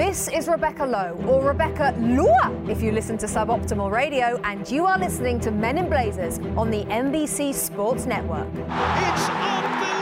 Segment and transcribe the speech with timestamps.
[0.00, 4.86] This is Rebecca Lowe, or Rebecca Lua if you listen to Suboptimal Radio, and you
[4.86, 8.48] are listening to Men in Blazers on the NBC Sports Network.
[8.48, 10.00] It's unbelievable!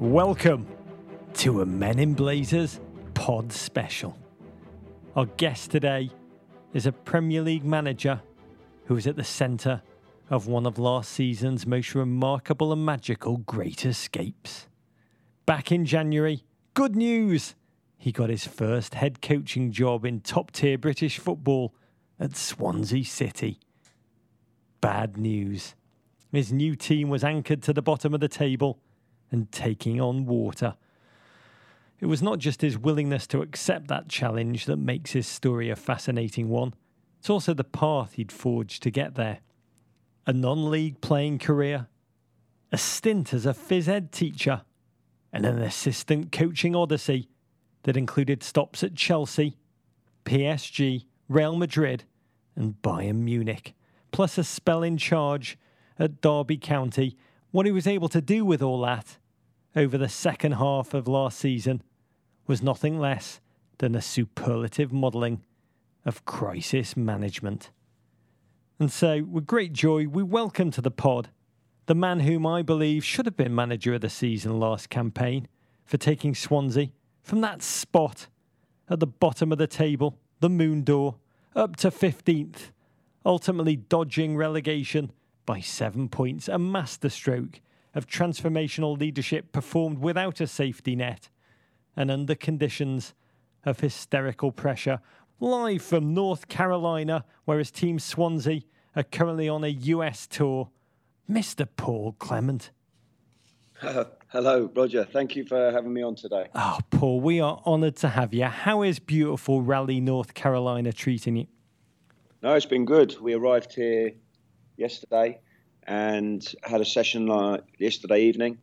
[0.00, 0.66] Welcome
[1.34, 2.80] to a Men in Blazers
[3.12, 4.16] pod special.
[5.16, 6.10] Our guest today
[6.72, 8.22] is a Premier League manager
[8.86, 9.82] who is at the centre
[10.30, 14.64] of one of last season's most remarkable and magical great escapes.
[15.48, 17.54] Back in January, good news!
[17.96, 21.74] He got his first head coaching job in top tier British football
[22.20, 23.58] at Swansea City.
[24.82, 25.74] Bad news.
[26.30, 28.78] His new team was anchored to the bottom of the table
[29.30, 30.74] and taking on water.
[31.98, 35.76] It was not just his willingness to accept that challenge that makes his story a
[35.76, 36.74] fascinating one,
[37.20, 39.38] it's also the path he'd forged to get there.
[40.26, 41.86] A non league playing career,
[42.70, 44.60] a stint as a phys ed teacher,
[45.32, 47.28] and an assistant coaching odyssey
[47.82, 49.56] that included stops at Chelsea,
[50.24, 52.04] PSG, Real Madrid,
[52.56, 53.74] and Bayern Munich,
[54.10, 55.58] plus a spell in charge
[55.98, 57.16] at Derby County.
[57.50, 59.18] What he was able to do with all that
[59.76, 61.82] over the second half of last season
[62.46, 63.40] was nothing less
[63.78, 65.44] than a superlative modelling
[66.04, 67.70] of crisis management.
[68.80, 71.30] And so, with great joy, we welcome to the pod
[71.88, 75.48] the man whom I believe should have been manager of the season last campaign
[75.86, 76.90] for taking Swansea
[77.22, 78.26] from that spot
[78.90, 81.16] at the bottom of the table, the moon door,
[81.56, 82.72] up to 15th,
[83.24, 85.12] ultimately dodging relegation
[85.46, 87.62] by seven points, a masterstroke
[87.94, 91.30] of transformational leadership performed without a safety net
[91.96, 93.14] and under conditions
[93.64, 95.00] of hysterical pressure.
[95.40, 98.60] Live from North Carolina, where his team Swansea
[98.94, 100.68] are currently on a US tour,
[101.30, 101.68] Mr.
[101.76, 102.70] Paul Clement.
[103.82, 105.04] Uh, hello, Roger.
[105.04, 106.48] Thank you for having me on today.
[106.54, 108.44] Oh, Paul, we are honoured to have you.
[108.44, 111.46] How is beautiful Raleigh, North Carolina treating you?
[112.42, 113.20] No, it's been good.
[113.20, 114.12] We arrived here
[114.76, 115.40] yesterday
[115.86, 118.58] and had a session uh, yesterday evening.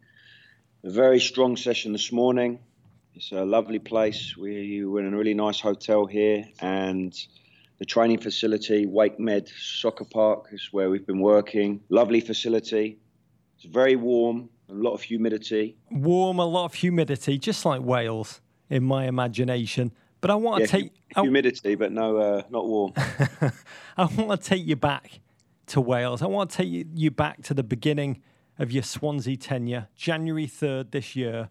[0.83, 2.59] A very strong session this morning.
[3.15, 4.35] It's a lovely place.
[4.35, 7.15] We were in a really nice hotel here, and
[7.77, 11.81] the training facility, WakeMed Soccer Park, is where we've been working.
[11.89, 12.97] Lovely facility.
[13.57, 15.75] It's very warm, a lot of humidity.
[15.91, 19.91] Warm, a lot of humidity, just like Wales in my imagination.
[20.21, 22.93] But I want yeah, to take humidity, I, but no, uh, not warm.
[23.97, 25.19] I want to take you back
[25.67, 26.21] to Wales.
[26.21, 28.21] I want to take you, you back to the beginning
[28.57, 31.49] of your Swansea tenure, January 3rd this year.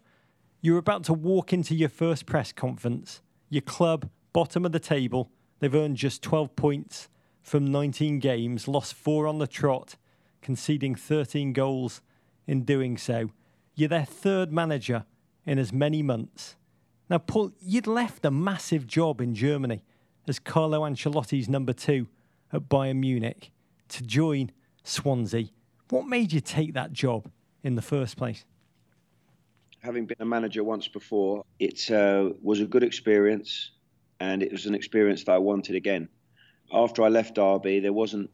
[0.61, 3.21] You're about to walk into your first press conference.
[3.49, 5.31] Your club, bottom of the table,
[5.65, 7.09] they've earned just 12 points
[7.41, 9.95] from 19 games, lost four on the trot,
[10.43, 12.01] conceding 13 goals
[12.45, 13.31] in doing so.
[13.73, 15.05] You're their third manager
[15.43, 16.55] in as many months.
[17.09, 19.83] Now, Paul, you'd left a massive job in Germany
[20.27, 22.09] as Carlo Ancelotti's number two
[22.53, 23.49] at Bayern Munich
[23.89, 24.51] to join
[24.83, 25.45] Swansea.
[25.89, 27.31] What made you take that job
[27.63, 28.45] in the first place?
[29.85, 33.71] having been a manager once before, it uh, was a good experience,
[34.19, 36.09] and it was an experience that I wanted again.
[36.71, 38.29] After I left Derby, there wasn't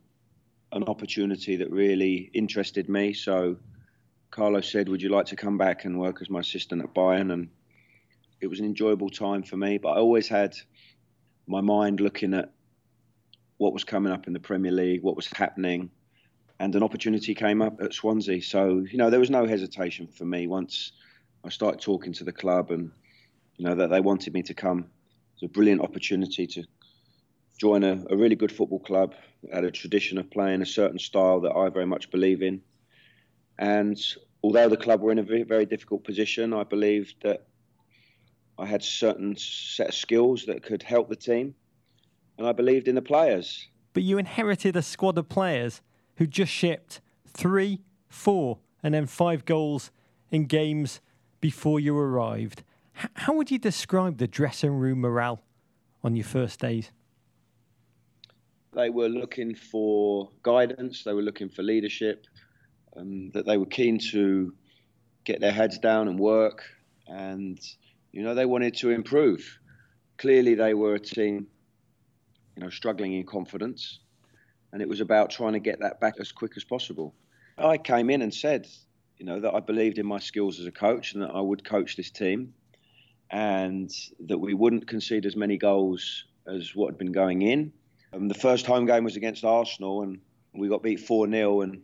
[0.72, 3.14] an opportunity that really interested me.
[3.14, 3.58] So
[4.30, 7.34] Carlos said, "Would you like to come back and work as my assistant at Bayern?"
[7.34, 7.50] And
[8.40, 9.78] it was an enjoyable time for me.
[9.78, 10.56] But I always had
[11.48, 12.52] my mind looking at
[13.58, 15.92] what was coming up in the Premier League, what was happening,
[16.60, 18.42] and an opportunity came up at Swansea.
[18.42, 20.94] So you know, there was no hesitation for me once
[21.44, 22.92] I started talking to the club, and
[23.58, 24.90] you know that they wanted me to come.
[25.42, 26.64] It's a brilliant opportunity to
[27.58, 29.16] join a, a really good football club
[29.52, 32.62] had a tradition of playing a certain style that I very much believe in.
[33.58, 34.00] And
[34.44, 37.48] although the club were in a very, very difficult position, I believed that
[38.60, 41.56] I had certain set of skills that could help the team,
[42.38, 43.68] and I believed in the players.
[43.94, 45.82] But you inherited a squad of players
[46.18, 49.90] who just shipped three, four, and then five goals
[50.30, 51.02] in games
[51.40, 52.62] before you arrived.
[53.16, 55.42] How would you describe the dressing room morale
[56.04, 56.92] on your first days?
[58.74, 62.26] They were looking for guidance, they were looking for leadership,
[62.96, 64.54] um, that they were keen to
[65.24, 66.64] get their heads down and work,
[67.08, 67.60] and
[68.12, 69.60] you know they wanted to improve.
[70.18, 71.48] Clearly, they were a team,
[72.56, 74.00] you know, struggling in confidence,
[74.72, 77.14] and it was about trying to get that back as quick as possible.
[77.58, 78.68] I came in and said,
[79.18, 81.66] you know, that I believed in my skills as a coach and that I would
[81.66, 82.54] coach this team
[83.32, 83.90] and
[84.28, 87.72] that we wouldn't concede as many goals as what had been going in.
[88.14, 90.20] Um, the first home game was against Arsenal and
[90.54, 91.82] we got beat 4 0 and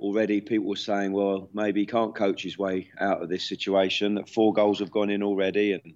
[0.00, 4.14] already people were saying, well, maybe he can't coach his way out of this situation.
[4.14, 5.94] That four goals have gone in already, and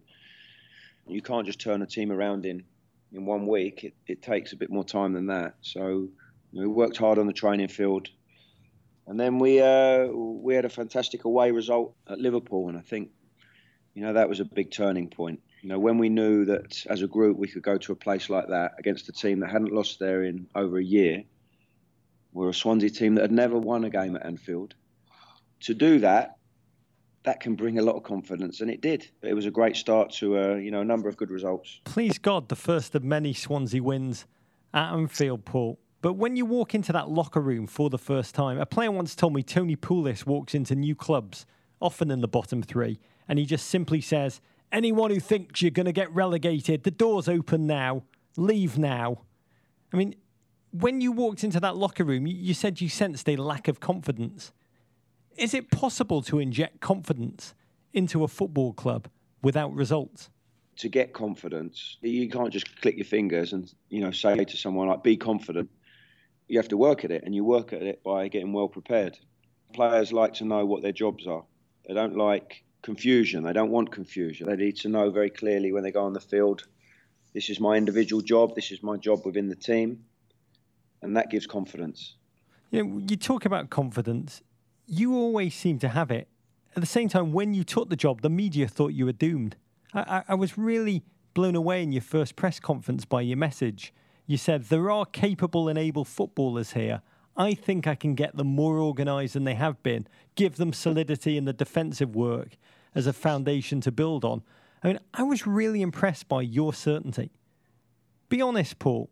[1.06, 2.62] you can't just turn a team around in
[3.12, 3.84] in one week.
[3.84, 5.54] It, it takes a bit more time than that.
[5.62, 6.08] So
[6.52, 8.08] we worked hard on the training field,
[9.06, 13.10] and then we uh, we had a fantastic away result at Liverpool, and I think
[13.94, 15.40] you know that was a big turning point.
[15.62, 18.28] You know, when we knew that as a group we could go to a place
[18.28, 21.22] like that against a team that hadn't lost there in over a year,
[22.32, 24.74] we're a Swansea team that had never won a game at Anfield.
[25.60, 26.36] To do that,
[27.22, 29.08] that can bring a lot of confidence, and it did.
[29.22, 31.80] It was a great start to a, uh, you know a number of good results.
[31.84, 34.26] Please God, the first of many Swansea wins
[34.74, 35.78] at Anfield, Paul.
[36.02, 39.14] But when you walk into that locker room for the first time, a player once
[39.14, 41.46] told me Tony Pulis walks into new clubs,
[41.84, 42.98] often in the bottom three,
[43.28, 44.40] and he just simply says,
[44.72, 48.02] Anyone who thinks you're going to get relegated, the door's open now,
[48.36, 49.20] leave now.
[49.92, 50.16] I mean,
[50.72, 54.52] when you walked into that locker room, you, said you sensed a lack of confidence.
[55.36, 57.54] Is it possible to inject confidence
[57.92, 59.08] into a football club
[59.42, 60.30] without results?
[60.78, 64.88] To get confidence, you can't just click your fingers and you know say to someone
[64.88, 65.70] like "be confident."
[66.48, 69.16] You have to work at it, and you work at it by getting well prepared.
[69.72, 71.44] Players like to know what their jobs are.
[71.86, 73.44] They don't like confusion.
[73.44, 74.48] They don't want confusion.
[74.48, 76.66] They need to know very clearly when they go on the field.
[77.32, 78.54] This is my individual job.
[78.54, 80.04] This is my job within the team
[81.04, 82.16] and that gives confidence.
[82.70, 84.42] You know, you talk about confidence.
[84.86, 86.26] You always seem to have it.
[86.74, 89.54] At the same time, when you took the job, the media thought you were doomed.
[89.92, 91.02] I, I, I was really
[91.34, 93.92] blown away in your first press conference by your message.
[94.26, 97.02] You said, There are capable and able footballers here.
[97.36, 101.36] I think I can get them more organised than they have been, give them solidity
[101.36, 102.56] in the defensive work
[102.94, 104.42] as a foundation to build on.
[104.82, 107.32] I mean, I was really impressed by your certainty.
[108.28, 109.10] Be honest, Paul.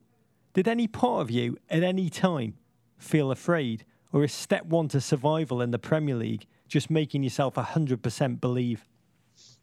[0.55, 2.55] Did any part of you at any time
[2.99, 7.55] feel afraid, or is step one to survival in the Premier League just making yourself
[7.55, 8.87] 100% believe?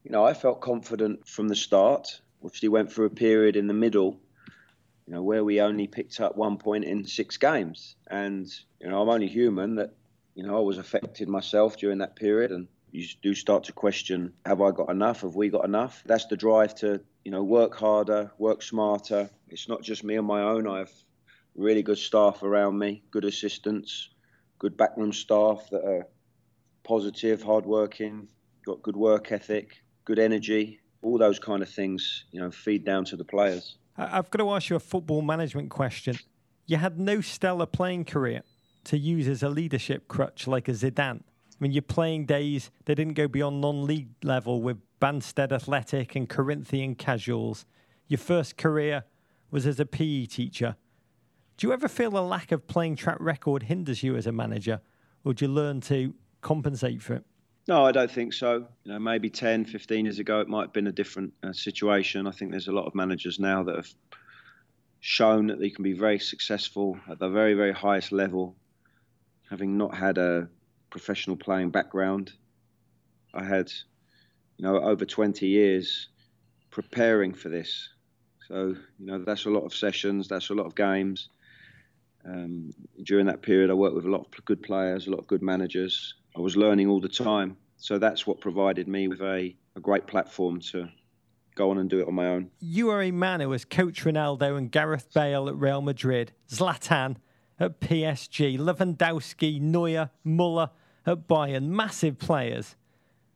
[0.03, 2.21] You know, I felt confident from the start.
[2.43, 4.19] Obviously, went through a period in the middle,
[5.09, 8.47] you know, where we only picked up one point in six games, and
[8.79, 9.73] you know, I'm only human.
[9.75, 9.95] That
[10.35, 14.33] you know, I was affected myself during that period, and you do start to question:
[14.45, 15.21] Have I got enough?
[15.21, 16.03] Have we got enough?
[16.05, 19.31] That's the drive to you know, work harder, work smarter.
[19.47, 20.67] It's not just me on my own.
[20.67, 20.91] I have
[21.55, 24.09] really good staff around me, good assistants,
[24.59, 26.07] good backroom staff that are
[26.83, 28.27] positive, hardworking,
[28.63, 30.81] got good work ethic, good energy.
[31.01, 33.78] All those kind of things, you know, feed down to the players.
[33.99, 36.17] I've got to ask you a football management question.
[36.65, 38.43] You had no stellar playing career
[38.85, 41.19] to use as a leadership crutch like a Zidane.
[41.19, 46.15] I mean, your playing days, they didn't go beyond non league level with Banstead Athletic
[46.15, 47.65] and Corinthian Casuals.
[48.07, 49.03] Your first career
[49.51, 50.77] was as a PE teacher.
[51.57, 54.79] Do you ever feel a lack of playing track record hinders you as a manager,
[55.25, 57.25] or do you learn to compensate for it?
[57.69, 58.65] No, I don't think so.
[58.83, 62.25] You know, maybe 10, 15 years ago, it might have been a different uh, situation.
[62.25, 63.93] I think there's a lot of managers now that have
[65.01, 68.55] shown that they can be very successful at the very, very highest level,
[69.51, 70.49] having not had a
[70.89, 72.31] professional playing background.
[73.35, 73.71] I had
[74.57, 76.09] you know, over 20 years
[76.71, 77.89] preparing for this.
[78.47, 81.29] So, you know, that's a lot of sessions, that's a lot of games.
[82.25, 82.71] Um,
[83.03, 85.43] during that period, I worked with a lot of good players, a lot of good
[85.43, 86.15] managers.
[86.39, 87.57] I was learning all the time.
[87.75, 90.87] So that's what provided me with a, a great platform to
[91.53, 92.49] go on and do it on my own.
[92.61, 97.17] You are a man who has coached Ronaldo and Gareth Bale at Real Madrid, Zlatan
[97.59, 100.69] at PSG, Lewandowski, Neuer, Muller
[101.05, 102.77] at Bayern, massive players.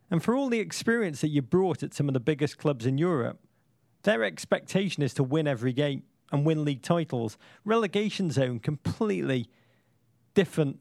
[0.10, 2.98] And for all the experience that you brought at some of the biggest clubs in
[2.98, 3.38] Europe,
[4.04, 7.38] their expectation is to win every game and win league titles.
[7.66, 9.50] Relegation zone, completely
[10.36, 10.80] different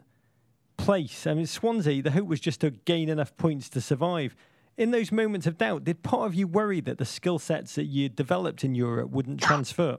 [0.77, 1.27] place.
[1.27, 4.35] I mean, Swansea, the hope was just to gain enough points to survive.
[4.77, 7.85] In those moments of doubt, did part of you worry that the skill sets that
[7.85, 9.99] you developed in Europe wouldn't transfer?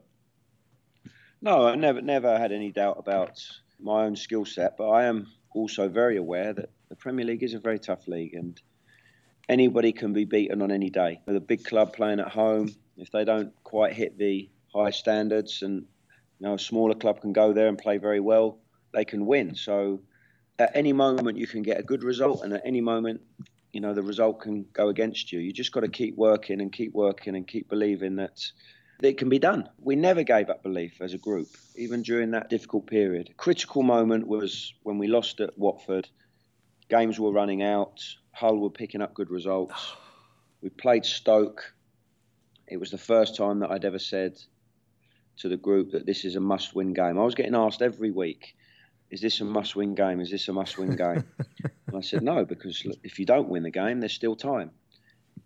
[1.41, 3.39] No, I never, never had any doubt about
[3.79, 7.53] my own skill set, but I am also very aware that the Premier League is
[7.53, 8.59] a very tough league, and
[9.49, 11.19] anybody can be beaten on any day.
[11.25, 15.61] With a big club playing at home, if they don't quite hit the high standards,
[15.61, 15.85] and
[16.39, 18.57] you know, a smaller club can go there and play very well,
[18.93, 19.55] they can win.
[19.55, 20.01] So
[20.59, 23.21] at any moment you can get a good result, and at any moment,
[23.71, 25.39] you know, the result can go against you.
[25.39, 28.39] You just got to keep working and keep working and keep believing that
[29.01, 29.67] it can be done.
[29.79, 33.33] We never gave up belief as a group, even during that difficult period.
[33.37, 36.07] Critical moment was when we lost at Watford.
[36.89, 37.99] Games were running out
[38.33, 39.93] Hull were picking up good results.
[40.61, 41.73] We played Stoke.
[42.67, 44.37] It was the first time that I'd ever said
[45.37, 47.19] to the group that this is a must win game.
[47.19, 48.55] I was getting asked every week
[49.13, 50.19] is this a must-win game?
[50.19, 51.23] Is this a must-win game?
[51.87, 54.71] and I said, no, because if you don't win the game, there's still time.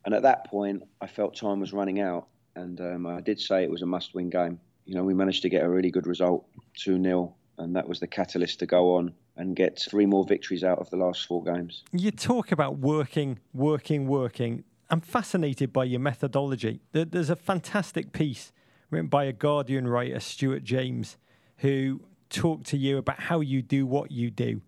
[0.06, 3.64] And at that point, I felt time was running out, and um, I did say
[3.64, 4.62] it was a must-win game.
[4.86, 6.46] You know, we managed to get a really good result,
[6.78, 10.64] two 0 and that was the catalyst to go on and get three more victories
[10.64, 11.84] out of the last four games.
[11.92, 14.64] You talk about working, working, working.
[14.90, 16.82] I'm fascinated by your methodology.
[16.94, 18.52] There's a fantastic piece
[18.92, 21.18] written by a Guardian writer, Stuart James,
[21.58, 24.62] who talk to you about how you do what you do.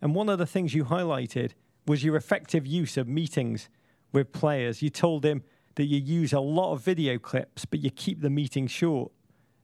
[0.00, 1.52] And one of the things you highlighted
[1.86, 3.68] was your effective use of meetings
[4.12, 4.82] with players.
[4.82, 5.42] You told him
[5.74, 9.12] that you use a lot of video clips, but you keep the meeting short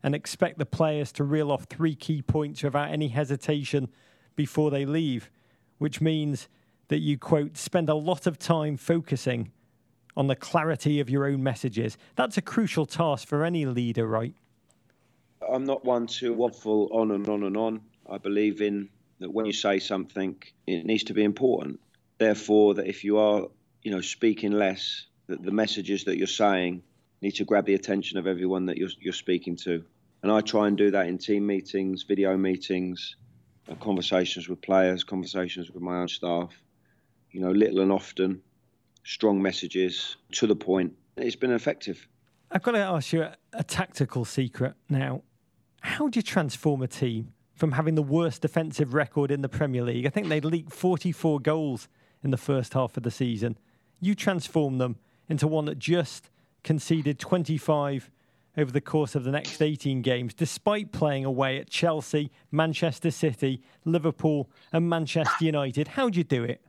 [0.03, 3.89] and expect the players to reel off three key points without any hesitation
[4.37, 5.31] before they leave,
[5.79, 6.49] which means
[6.89, 9.51] that you, quote, spend a lot of time focusing
[10.17, 11.97] on the clarity of your own messages.
[12.17, 14.35] That's a crucial task for any leader, right?
[15.43, 17.81] I'm not one to waffle on and on and on.
[18.09, 18.89] I believe in
[19.21, 20.37] that when you say something,
[20.67, 21.81] it needs to be important.
[22.19, 23.49] Therefore, that if you are,
[23.83, 26.83] you know, speaking less, that the messages that you're saying
[27.23, 29.85] need to grab the attention of everyone that you're, you're speaking to.
[30.23, 33.17] And I try and do that in team meetings, video meetings,
[33.71, 36.51] uh, conversations with players, conversations with my own staff.
[37.31, 38.43] You know, little and often,
[39.05, 40.95] strong messages to the point.
[41.17, 42.07] It's been effective.
[42.55, 45.23] I've got to ask you a, a tactical secret now.
[45.81, 49.83] How do you transform a team from having the worst defensive record in the Premier
[49.83, 50.07] League?
[50.07, 51.89] I think they leaked 44 goals
[52.23, 53.59] in the first half of the season.
[54.01, 56.31] You transform them into one that just
[56.63, 58.13] conceded 25
[58.57, 63.63] over the course of the next 18 games, despite playing away at Chelsea, Manchester City,
[63.85, 65.89] Liverpool, and Manchester United.
[65.89, 66.65] How do you do it?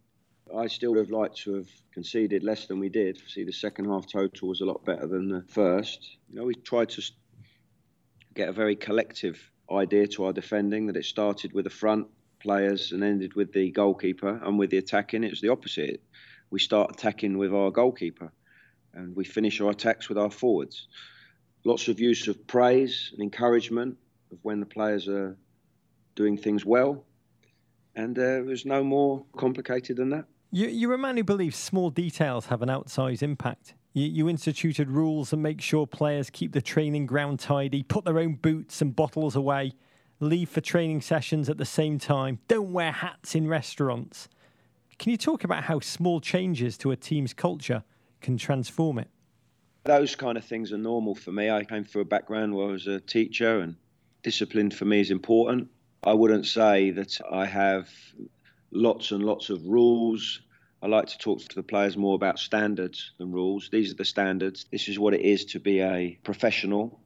[0.57, 3.19] I still would have liked to have conceded less than we did.
[3.27, 6.17] See, the second half total was a lot better than the first.
[6.29, 7.03] You know, we tried to
[8.33, 12.07] get a very collective idea to our defending that it started with the front
[12.39, 15.23] players and ended with the goalkeeper and with the attacking.
[15.23, 16.01] It was the opposite.
[16.51, 18.31] We start attacking with our goalkeeper
[18.93, 20.87] and we finish our attacks with our forwards.
[21.65, 23.97] Lots of use of praise and encouragement
[24.31, 25.35] of when the players are
[26.15, 27.03] doing things well.
[27.95, 31.57] And uh, it was no more complicated than that you, you're a man who believes
[31.57, 36.51] small details have an outsized impact you, you instituted rules and make sure players keep
[36.51, 39.73] the training ground tidy, put their own boots and bottles away,
[40.19, 44.27] leave for training sessions at the same time, don't wear hats in restaurants.
[44.99, 47.83] Can you talk about how small changes to a team's culture
[48.21, 49.09] can transform it?
[49.85, 51.49] Those kind of things are normal for me.
[51.49, 53.75] I came through a background where I was a teacher, and
[54.23, 55.69] discipline for me is important.
[56.03, 57.89] I wouldn't say that I have
[58.71, 60.41] lots and lots of rules
[60.81, 63.69] I like to talk to the players more about standards than rules.
[63.71, 64.65] These are the standards.
[64.71, 66.99] This is what it is to be a professional.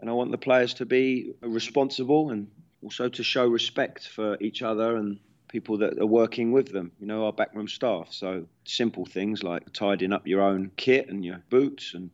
[0.00, 2.48] And I want the players to be responsible and
[2.82, 7.06] also to show respect for each other and people that are working with them, you
[7.06, 8.08] know, our backroom staff.
[8.10, 11.94] So simple things like tidying up your own kit and your boots.
[11.94, 12.10] And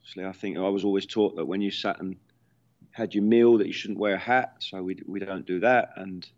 [0.00, 2.16] obviously, I think I was always taught that when you sat and
[2.90, 4.56] had your meal that you shouldn't wear a hat.
[4.58, 5.90] So we, we don't do that.
[5.96, 6.28] And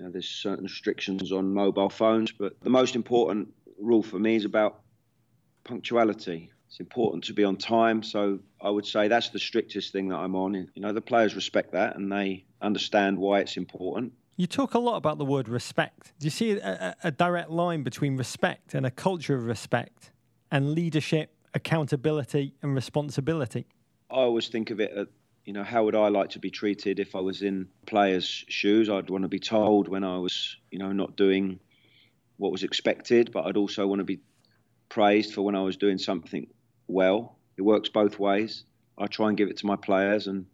[0.00, 4.34] you know, there's certain restrictions on mobile phones, but the most important rule for me
[4.34, 4.80] is about
[5.64, 6.50] punctuality.
[6.68, 10.16] It's important to be on time, so I would say that's the strictest thing that
[10.16, 10.54] I'm on.
[10.54, 14.14] You know, the players respect that and they understand why it's important.
[14.36, 16.14] You talk a lot about the word respect.
[16.18, 20.12] Do you see a, a, a direct line between respect and a culture of respect
[20.50, 23.66] and leadership, accountability, and responsibility?
[24.10, 24.92] I always think of it
[25.50, 28.88] you know, how would I like to be treated if I was in players' shoes?
[28.88, 31.58] I'd want to be told when I was, you know, not doing
[32.36, 34.20] what was expected, but I'd also want to be
[34.88, 36.46] praised for when I was doing something
[36.86, 37.36] well.
[37.56, 38.62] It works both ways.
[38.96, 40.46] I try and give it to my players, and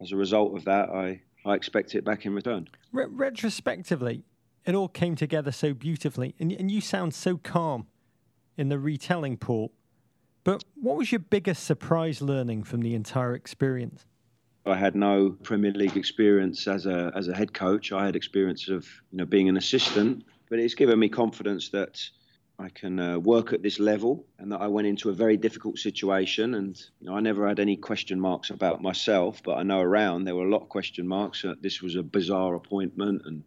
[0.00, 2.68] as a result of that, I, I expect it back in return.
[2.92, 4.22] Re- retrospectively,
[4.64, 7.88] it all came together so beautifully, and, and you sound so calm
[8.56, 9.72] in the retelling, Paul.
[10.44, 14.06] But what was your biggest surprise learning from the entire experience?
[14.66, 17.92] I had no Premier League experience as a as a head coach.
[17.92, 22.02] I had experience of you know being an assistant, but it's given me confidence that
[22.58, 25.78] I can uh, work at this level and that I went into a very difficult
[25.78, 26.54] situation.
[26.54, 30.24] And you know, I never had any question marks about myself, but I know around
[30.24, 31.44] there were a lot of question marks.
[31.60, 33.44] This was a bizarre appointment, and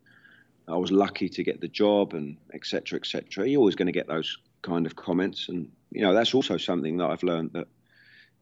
[0.68, 2.98] I was lucky to get the job, and etc.
[2.98, 3.48] etc.
[3.48, 6.96] You're always going to get those kind of comments, and you know that's also something
[6.98, 7.68] that I've learned that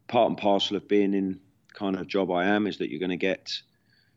[0.08, 1.40] part and parcel of being in
[1.74, 3.52] kind of job I am is that you're going to get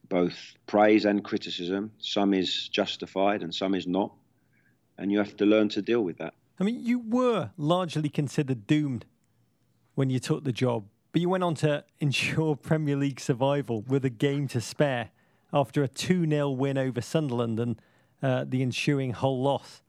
[0.09, 0.35] both
[0.67, 1.93] praise and criticism.
[1.99, 4.13] Some is justified and some is not.
[4.99, 6.35] And you have to learn to deal with that.
[6.59, 9.07] I mean, you were largely considered doomed
[9.95, 14.05] when you took the job, but you went on to ensure Premier League survival with
[14.05, 15.11] a game to spare
[15.53, 17.81] after a 2 0 win over Sunderland and
[18.23, 19.83] uh, the ensuing Hull loss.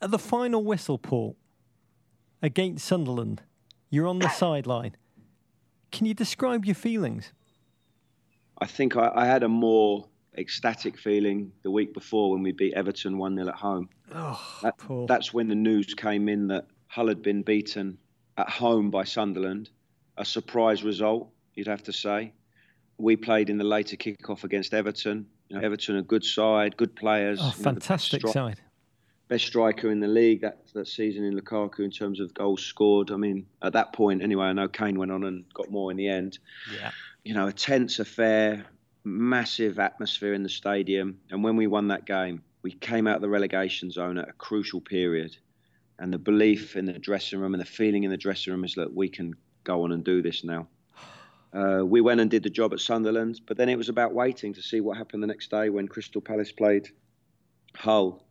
[0.00, 1.36] At the final whistle, Paul,
[2.42, 3.42] against Sunderland,
[3.90, 4.94] you're on the sideline.
[5.96, 7.32] Can you describe your feelings?
[8.60, 12.74] I think I, I, had a more ecstatic feeling the week before when we beat
[12.74, 13.88] Everton 1 0 at home.
[14.14, 14.74] Oh, that,
[15.08, 17.96] that's when the news came in that Hull had been beaten
[18.36, 19.70] at home by Sunderland.
[20.18, 22.34] A surprise result, you'd have to say.
[22.98, 25.26] We played in the later kick-off against Everton.
[25.48, 27.38] You know, Everton, a good side, good players.
[27.42, 28.60] Oh, fantastic know, stri- side.
[29.28, 33.10] Best striker in the league that, that season in Lukaku in terms of goals scored.
[33.10, 35.96] I mean, at that point, anyway, I know Kane went on and got more in
[35.96, 36.38] the end.
[36.72, 36.92] Yeah.
[37.24, 38.66] You know, a tense affair,
[39.02, 41.18] massive atmosphere in the stadium.
[41.30, 44.32] And when we won that game, we came out of the relegation zone at a
[44.32, 45.36] crucial period.
[45.98, 48.74] And the belief in the dressing room and the feeling in the dressing room is
[48.74, 50.68] that we can go on and do this now.
[51.52, 54.52] Uh, we went and did the job at Sunderland, but then it was about waiting
[54.52, 56.88] to see what happened the next day when Crystal Palace played
[57.74, 58.25] Hull.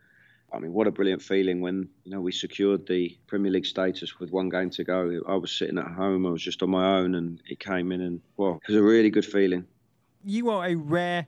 [0.55, 4.19] I mean, what a brilliant feeling when you know we secured the Premier League status
[4.19, 5.21] with one game to go.
[5.27, 8.01] I was sitting at home, I was just on my own, and it came in,
[8.01, 9.65] and well, it was a really good feeling.
[10.23, 11.27] You are a rare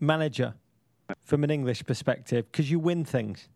[0.00, 0.54] manager
[1.22, 3.48] from an English perspective because you win things.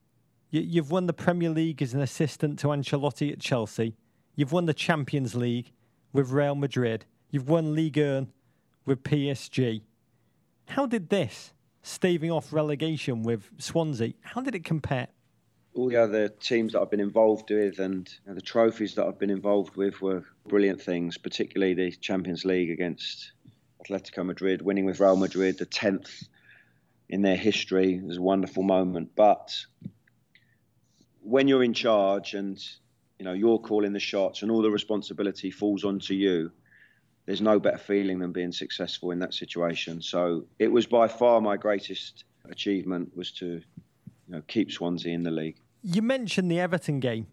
[0.51, 3.97] You, have won the Premier League as an assistant to Ancelotti at Chelsea.
[4.37, 5.73] You've won the Champions League
[6.13, 7.07] with Real Madrid.
[7.31, 8.29] You've won Ligue 1
[8.87, 9.83] with PSG.
[10.67, 11.53] How did this,
[11.85, 15.07] staving off relegation with Swansea, how did it compare?
[15.75, 19.31] All the other teams that I've been involved with and the trophies that I've been
[19.31, 23.33] involved with were brilliant things, particularly the Champions League against
[23.85, 26.27] Atletico Madrid, winning with Real Madrid, the 10th
[27.09, 27.97] in their history.
[27.97, 29.11] It was a wonderful moment.
[29.15, 29.55] But
[31.21, 32.59] when you're in charge and
[33.19, 36.51] you know you're calling the shots and all the responsibility falls onto you,
[37.27, 40.03] there's no better feeling than being successful in that situation.
[40.03, 43.63] So it was by far my greatest achievement was to you
[44.29, 45.57] know, keep Swansea in the league.
[45.83, 47.27] You mentioned the Everton game,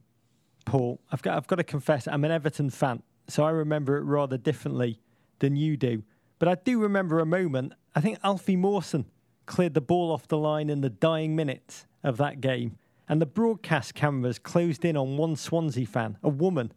[0.66, 1.00] Paul.
[1.12, 4.38] I've got I've got to confess I'm an Everton fan, so I remember it rather
[4.38, 5.00] differently
[5.40, 6.04] than you do.
[6.40, 7.74] But I do remember a moment.
[7.96, 9.06] I think Alfie Mawson
[9.46, 12.77] cleared the ball off the line in the dying minutes of that game,
[13.08, 16.72] and the broadcast cameras closed in on one Swansea fan, a woman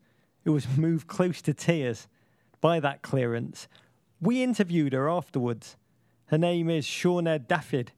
[0.44, 2.08] who was moved close to tears
[2.64, 3.68] by that clearance.
[4.22, 5.76] We interviewed her afterwards.
[6.28, 7.88] Her name is Shauna Daffyd.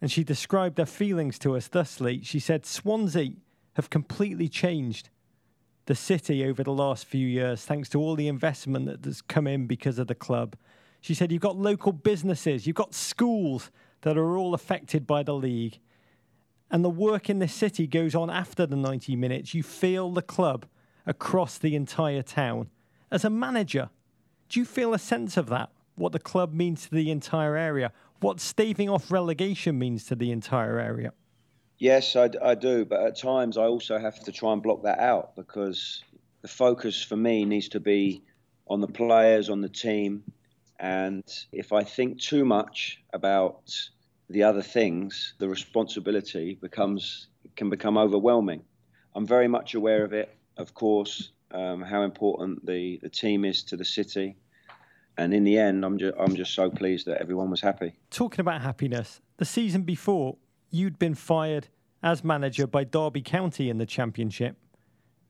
[0.00, 2.22] And she described her feelings to us thusly.
[2.22, 3.32] She said, Swansea
[3.72, 5.08] have completely changed
[5.86, 9.48] the city over the last few years, thanks to all the investment that has come
[9.48, 10.54] in because of the club.
[11.00, 15.34] She said, You've got local businesses, you've got schools that are all affected by the
[15.34, 15.80] league.
[16.70, 19.52] And the work in the city goes on after the 90 minutes.
[19.52, 20.64] You feel the club
[21.04, 22.70] across the entire town.
[23.10, 23.90] As a manager,
[24.48, 25.70] do you feel a sense of that?
[25.94, 27.92] What the club means to the entire area?
[28.20, 31.12] What staving off relegation means to the entire area?
[31.78, 32.84] Yes, I, I, do.
[32.84, 36.02] But at times I also have to try and block that out because
[36.42, 38.22] the focus for me needs to be
[38.66, 40.24] on the players, on the team.
[40.80, 43.72] And if I think too much about
[44.28, 48.62] the other things, the responsibility becomes can become overwhelming.
[49.14, 53.62] I'm very much aware of it, of course, um, how important the, the team is
[53.64, 54.36] to the city.
[55.16, 57.94] And in the end, I'm just, I'm just so pleased that everyone was happy.
[58.10, 60.36] Talking about happiness, the season before,
[60.70, 61.68] you'd been fired
[62.02, 64.58] as manager by Derby County in the Championship.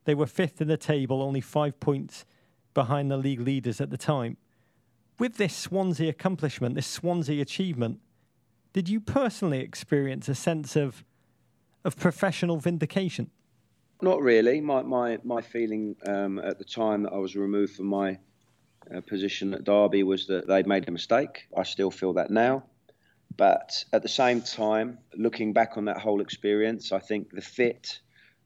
[0.04, 2.24] They were fifth in the table, only five points
[2.74, 4.36] behind the league leaders at the time.
[5.18, 8.00] With this Swansea accomplishment, this Swansea achievement,
[8.72, 11.04] did you personally experience a sense of,
[11.84, 13.30] of professional vindication?
[14.02, 14.60] Not really.
[14.60, 18.18] My, my, my feeling um, at the time that I was removed from my
[18.94, 21.48] uh, position at Derby was that they'd made a mistake.
[21.56, 22.64] I still feel that now.
[23.36, 28.00] But at the same time, looking back on that whole experience, I think the fit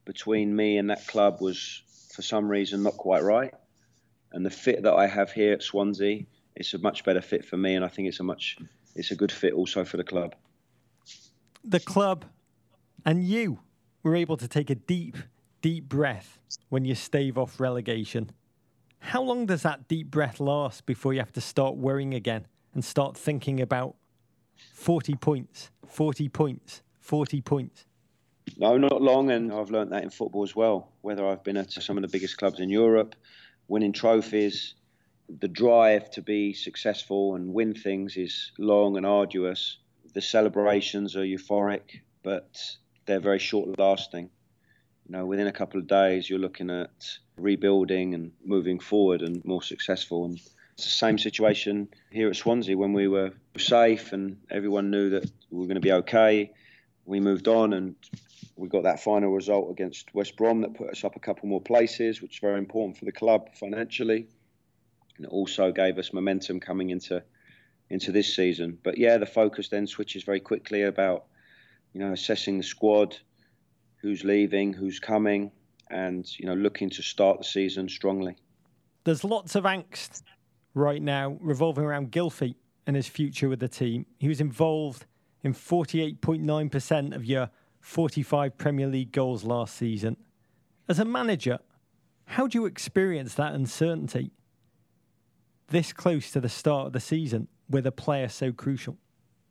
[0.05, 1.83] between me and that club was,
[2.13, 3.53] for some reason, not quite right.
[4.33, 6.25] And the fit that I have here at Swansea,
[6.57, 8.57] it's a much better fit for me, and I think it's a much,
[8.95, 10.35] it's a good fit also for the club.
[11.65, 12.25] The club
[13.05, 13.61] and you
[14.03, 15.17] were able to take a deep,
[15.61, 18.31] deep breath when you stave off relegation.
[18.99, 22.85] How long does that deep breath last before you have to start worrying again and
[22.85, 23.97] start thinking about
[24.75, 27.87] 40 points, 40 points, 40 points.
[28.57, 30.93] No, not long, and I've learned that in football as well.
[31.03, 33.15] Whether I've been at some of the biggest clubs in Europe,
[33.69, 34.75] winning trophies,
[35.39, 39.79] the drive to be successful and win things is long and arduous.
[40.13, 42.59] The celebrations are euphoric, but
[43.07, 44.31] they're very short lasting.
[45.11, 49.45] You know, within a couple of days, you're looking at rebuilding and moving forward and
[49.45, 50.25] more successful.
[50.25, 50.35] And
[50.75, 55.29] It's the same situation here at Swansea when we were safe and everyone knew that
[55.51, 56.53] we were going to be okay.
[57.07, 57.97] We moved on and
[58.55, 61.61] we got that final result against West Brom that put us up a couple more
[61.61, 64.29] places, which is very important for the club financially.
[65.17, 67.21] And it also gave us momentum coming into
[67.89, 68.79] into this season.
[68.81, 71.25] But yeah, the focus then switches very quickly about
[71.95, 73.17] you know assessing the squad,
[74.01, 75.51] who's leaving, who's coming,
[75.91, 78.37] and you know looking to start the season strongly.
[79.05, 80.23] There's lots of angst
[80.75, 82.55] right now revolving around Gylfi
[82.87, 84.07] and his future with the team.
[84.19, 85.07] He was involved
[85.43, 90.17] in 48.9% of your 45 Premier League goals last season.
[90.89, 91.59] As a manager,
[92.27, 94.33] how do you experience that uncertainty
[95.69, 98.97] this close to the start of the season with a player so crucial?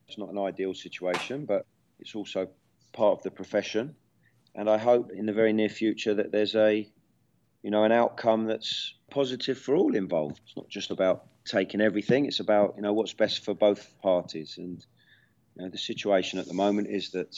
[0.08, 1.66] It's not an ideal situation, but
[2.00, 2.48] it's also
[2.94, 3.96] part of the profession.
[4.60, 6.86] And I hope in the very near future that there's a,
[7.64, 10.42] you know, an outcome that's positive for all involved.
[10.46, 14.58] It's not just about taking everything; it's about you know what's best for both parties.
[14.58, 14.86] And
[15.56, 17.38] you know, the situation at the moment is that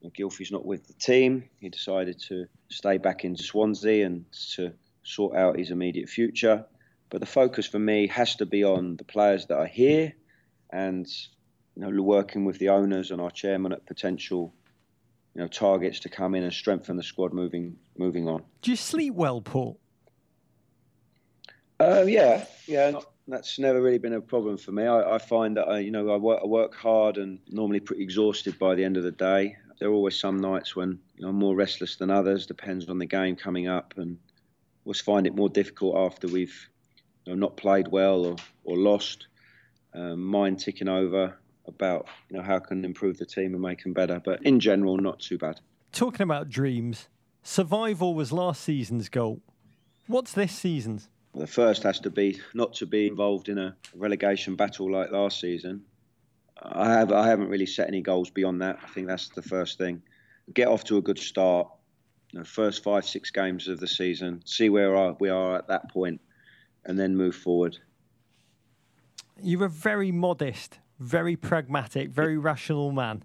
[0.00, 1.44] you know, Gylfi's not with the team.
[1.60, 4.24] He decided to stay back in Swansea and
[4.54, 4.72] to
[5.02, 6.64] sort out his immediate future.
[7.10, 10.14] But the focus for me has to be on the players that are here
[10.70, 11.06] and
[11.76, 14.54] you know, working with the owners and our chairman at potential
[15.34, 18.42] you know, targets to come in and strengthen the squad moving moving on.
[18.62, 19.78] Do you sleep well, Paul?
[21.80, 22.90] Uh, yeah, yeah.
[22.90, 24.84] Not, that's never really been a problem for me.
[24.84, 28.02] I, I find that I, you know I work, I work hard and normally pretty
[28.02, 29.56] exhausted by the end of the day.
[29.80, 32.46] There are always some nights when you know, I'm more restless than others.
[32.46, 34.18] Depends on the game coming up, and
[34.84, 36.68] always find it more difficult after we've
[37.24, 39.26] you know, not played well or, or lost.
[39.94, 43.92] Um, mind ticking over about you know how can improve the team and make them
[43.92, 44.20] better.
[44.24, 45.60] But in general, not too bad.
[45.92, 47.08] Talking about dreams,
[47.42, 49.40] survival was last season's goal.
[50.06, 51.08] What's this season's?
[51.34, 55.40] The first has to be not to be involved in a relegation battle like last
[55.40, 55.82] season.
[56.62, 58.78] I have I haven't really set any goals beyond that.
[58.82, 60.02] I think that's the first thing.
[60.52, 61.68] Get off to a good start.
[62.32, 64.42] You know, first five six games of the season.
[64.44, 66.20] See where we are at that point,
[66.84, 67.78] and then move forward.
[69.42, 73.24] You're a very modest, very pragmatic, very rational man.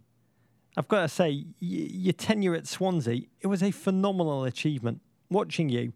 [0.77, 5.01] I've got to say, y- your tenure at Swansea, it was a phenomenal achievement.
[5.29, 5.93] Watching you,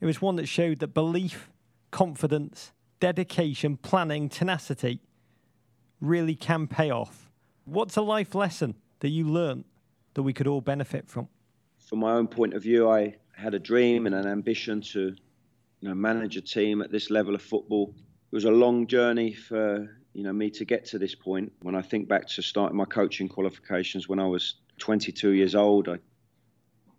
[0.00, 1.50] it was one that showed that belief,
[1.90, 5.00] confidence, dedication, planning, tenacity
[6.00, 7.30] really can pay off.
[7.64, 9.64] What's a life lesson that you learned
[10.14, 11.28] that we could all benefit from?
[11.78, 15.14] From my own point of view, I had a dream and an ambition to
[15.80, 17.94] you know, manage a team at this level of football.
[17.96, 21.52] It was a long journey for you know me to get to this point.
[21.62, 25.88] When I think back to starting my coaching qualifications when I was 22 years old,
[25.88, 25.98] I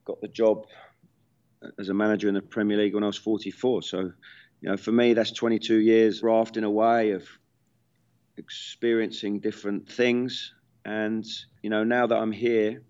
[0.06, 0.66] got the job
[1.80, 3.84] as a manager in the Premier League when I was 44.
[3.84, 4.00] So,
[4.62, 7.28] you know, for me, that's 22 years rafting away of
[8.38, 10.54] experiencing different things.
[10.86, 11.26] And,
[11.62, 12.82] you know, now that I'm here,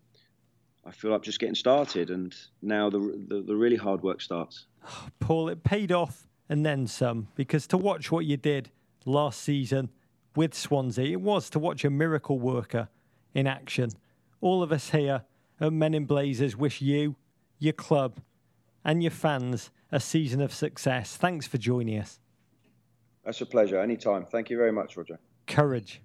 [0.85, 2.09] I feel like just getting started.
[2.09, 4.67] And now the, the, the really hard work starts.
[5.19, 8.69] Paul, it paid off and then some because to watch what you did
[9.05, 9.89] last season
[10.35, 12.89] with Swansea, it was to watch a miracle worker
[13.33, 13.91] in action.
[14.39, 15.23] All of us here
[15.59, 17.15] at Men in Blazers wish you,
[17.59, 18.19] your club,
[18.83, 21.17] and your fans a season of success.
[21.17, 22.19] Thanks for joining us.
[23.23, 23.79] That's a pleasure.
[23.79, 24.25] Anytime.
[24.25, 25.19] Thank you very much, Roger.
[25.47, 26.01] Courage.